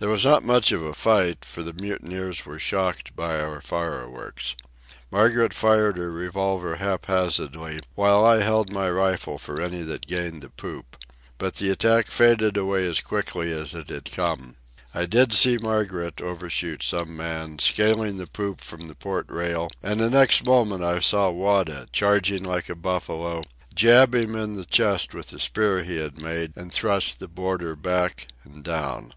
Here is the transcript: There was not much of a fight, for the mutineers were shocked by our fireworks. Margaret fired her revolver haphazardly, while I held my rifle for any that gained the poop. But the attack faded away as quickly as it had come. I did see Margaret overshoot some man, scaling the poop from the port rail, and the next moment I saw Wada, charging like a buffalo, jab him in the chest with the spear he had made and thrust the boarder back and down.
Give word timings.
There 0.00 0.08
was 0.08 0.24
not 0.24 0.42
much 0.42 0.72
of 0.72 0.82
a 0.82 0.92
fight, 0.92 1.44
for 1.44 1.62
the 1.62 1.72
mutineers 1.72 2.44
were 2.44 2.58
shocked 2.58 3.14
by 3.14 3.38
our 3.38 3.60
fireworks. 3.60 4.56
Margaret 5.12 5.54
fired 5.54 5.98
her 5.98 6.10
revolver 6.10 6.74
haphazardly, 6.78 7.78
while 7.94 8.24
I 8.26 8.42
held 8.42 8.72
my 8.72 8.90
rifle 8.90 9.38
for 9.38 9.60
any 9.60 9.82
that 9.82 10.08
gained 10.08 10.42
the 10.42 10.50
poop. 10.50 10.96
But 11.38 11.54
the 11.54 11.70
attack 11.70 12.08
faded 12.08 12.56
away 12.56 12.88
as 12.88 13.00
quickly 13.00 13.52
as 13.52 13.72
it 13.72 13.88
had 13.88 14.10
come. 14.10 14.56
I 14.92 15.06
did 15.06 15.32
see 15.32 15.58
Margaret 15.58 16.20
overshoot 16.20 16.82
some 16.82 17.16
man, 17.16 17.60
scaling 17.60 18.16
the 18.18 18.26
poop 18.26 18.60
from 18.62 18.88
the 18.88 18.96
port 18.96 19.26
rail, 19.28 19.70
and 19.80 20.00
the 20.00 20.10
next 20.10 20.44
moment 20.44 20.82
I 20.82 20.98
saw 20.98 21.30
Wada, 21.30 21.86
charging 21.92 22.42
like 22.42 22.68
a 22.68 22.74
buffalo, 22.74 23.44
jab 23.72 24.12
him 24.16 24.34
in 24.34 24.56
the 24.56 24.64
chest 24.64 25.14
with 25.14 25.28
the 25.28 25.38
spear 25.38 25.84
he 25.84 25.98
had 25.98 26.20
made 26.20 26.52
and 26.56 26.72
thrust 26.72 27.20
the 27.20 27.28
boarder 27.28 27.76
back 27.76 28.26
and 28.42 28.64
down. 28.64 29.12